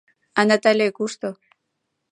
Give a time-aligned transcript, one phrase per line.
[0.39, 1.29] А Натале кушто?